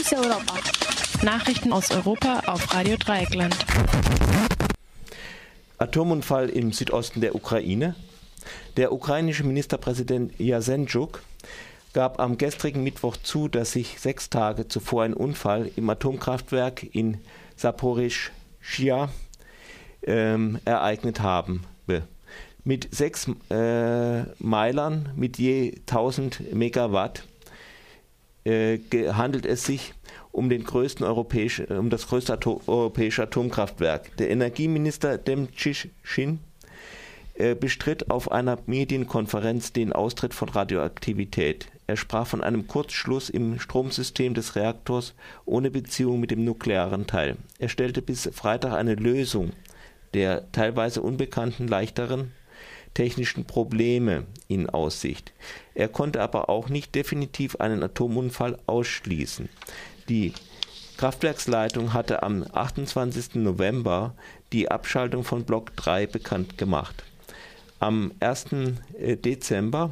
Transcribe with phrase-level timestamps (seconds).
[0.00, 0.54] Fokus Europa.
[1.22, 3.54] Nachrichten aus Europa auf Radio Dreieckland.
[5.78, 7.94] Atomunfall im Südosten der Ukraine.
[8.76, 11.22] Der ukrainische Ministerpräsident Jasenjuk
[11.92, 17.18] gab am gestrigen Mittwoch zu, dass sich sechs Tage zuvor ein Unfall im Atomkraftwerk in
[17.56, 19.10] Saporischschia
[20.02, 21.64] ähm, ereignet haben.
[22.64, 27.24] Mit sechs äh, Meilern mit je 1000 Megawatt
[28.44, 28.78] äh,
[29.12, 29.94] handelt es sich
[30.32, 34.16] um, den größten europäisch, um das größte Atom, europäische Atomkraftwerk.
[34.16, 36.40] Der Energieminister Demtschin
[37.34, 41.66] äh, bestritt auf einer Medienkonferenz den Austritt von Radioaktivität.
[41.86, 47.36] Er sprach von einem Kurzschluss im Stromsystem des Reaktors ohne Beziehung mit dem nuklearen Teil.
[47.58, 49.52] Er stellte bis Freitag eine Lösung
[50.14, 52.32] der teilweise unbekannten leichteren
[52.94, 55.32] technischen Probleme in Aussicht.
[55.80, 59.48] Er konnte aber auch nicht definitiv einen Atomunfall ausschließen.
[60.10, 60.34] Die
[60.98, 63.36] Kraftwerksleitung hatte am 28.
[63.36, 64.14] November
[64.52, 67.02] die Abschaltung von Block 3 bekannt gemacht.
[67.78, 68.48] Am 1.
[68.98, 69.88] Äh, Dezember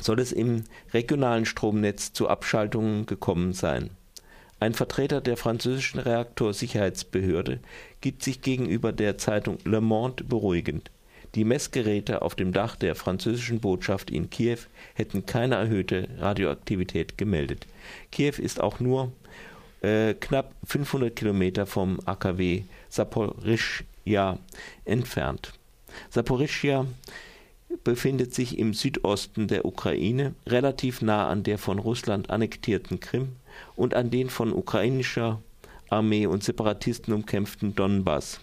[0.00, 3.90] soll es im regionalen Stromnetz zu Abschaltungen gekommen sein.
[4.60, 7.60] Ein Vertreter der französischen Reaktorsicherheitsbehörde
[8.00, 10.90] gibt sich gegenüber der Zeitung Le Monde beruhigend.
[11.36, 14.56] Die Messgeräte auf dem Dach der französischen Botschaft in Kiew
[14.94, 17.66] hätten keine erhöhte Radioaktivität gemeldet.
[18.10, 19.12] Kiew ist auch nur
[19.82, 24.38] äh, knapp 500 Kilometer vom AKW Saporischja
[24.86, 25.52] entfernt.
[26.08, 26.86] Saporischja
[27.84, 33.36] befindet sich im Südosten der Ukraine, relativ nah an der von Russland annektierten Krim
[33.76, 35.42] und an den von ukrainischer
[35.90, 38.40] Armee und Separatisten umkämpften Donbass.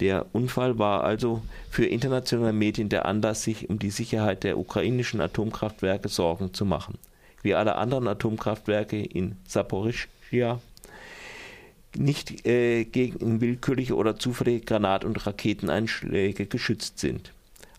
[0.00, 5.20] Der Unfall war also für internationale Medien der Anlass, sich um die Sicherheit der ukrainischen
[5.20, 6.98] Atomkraftwerke Sorgen zu machen.
[7.42, 10.60] Wie alle anderen Atomkraftwerke in Saporischschja
[11.96, 17.33] nicht äh, gegen willkürliche oder zufällige Granat- und Raketeneinschläge geschützt sind.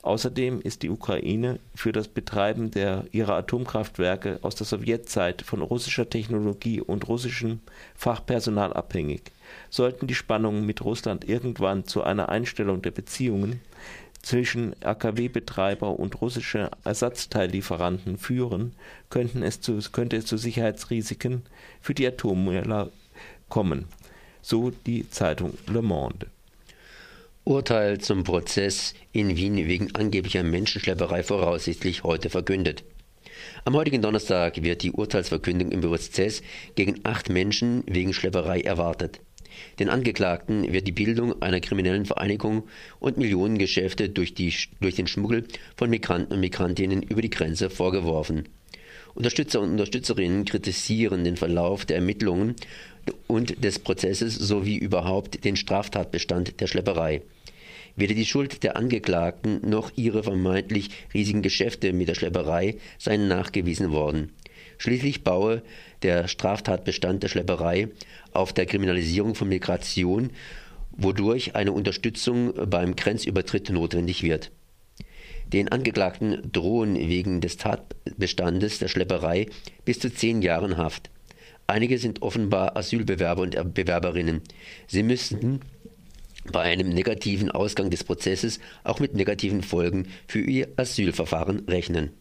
[0.06, 6.08] Außerdem ist die Ukraine für das Betreiben der, ihrer Atomkraftwerke aus der Sowjetzeit von russischer
[6.08, 7.62] Technologie und russischem
[7.96, 9.32] Fachpersonal abhängig.
[9.72, 13.62] Sollten die Spannungen mit Russland irgendwann zu einer Einstellung der Beziehungen
[14.22, 18.76] zwischen AKW-Betreiber und russische Ersatzteillieferanten führen,
[19.10, 21.42] könnten es zu, könnte es zu Sicherheitsrisiken
[21.82, 22.92] für die Atommüller
[23.50, 23.86] kommen,
[24.44, 26.28] so die Zeitung Le Monde.
[27.48, 32.84] Urteil zum Prozess in Wien wegen angeblicher Menschenschlepperei voraussichtlich heute verkündet.
[33.66, 36.42] Am heutigen Donnerstag wird die Urteilsverkündung im Prozess
[36.74, 39.22] gegen acht Menschen wegen Schlepperei erwartet.
[39.78, 42.64] Den Angeklagten wird die Bildung einer kriminellen Vereinigung
[43.00, 44.52] und Millionengeschäfte durch, die,
[44.82, 45.46] durch den Schmuggel
[45.78, 48.50] von Migranten und Migrantinnen über die Grenze vorgeworfen.
[49.14, 52.56] Unterstützer und Unterstützerinnen kritisieren den Verlauf der Ermittlungen
[53.28, 57.22] und des Prozesses sowie überhaupt den Straftatbestand der Schlepperei.
[57.96, 63.92] Weder die Schuld der Angeklagten noch ihre vermeintlich riesigen Geschäfte mit der Schlepperei seien nachgewiesen
[63.92, 64.34] worden.
[64.78, 65.62] Schließlich baue
[66.02, 67.88] der Straftatbestand der Schlepperei
[68.34, 70.32] auf der Kriminalisierung von Migration,
[70.92, 74.52] wodurch eine Unterstützung beim Grenzübertritt notwendig wird.
[75.54, 79.48] Den Angeklagten drohen wegen des Tatbestandes der Schlepperei
[79.86, 81.10] bis zu zehn Jahren Haft.
[81.68, 84.42] Einige sind offenbar Asylbewerber und Bewerberinnen.
[84.88, 85.62] Sie müssten
[86.52, 92.12] bei einem negativen Ausgang des Prozesses auch mit negativen Folgen für ihr Asylverfahren rechnen